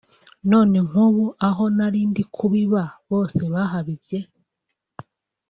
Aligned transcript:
None 0.51 0.77
nk’ubu 0.87 1.25
aho 1.47 1.63
narindi 1.77 2.21
kubiba 2.35 2.83
bose 3.09 3.41
bahabibye 3.53 4.19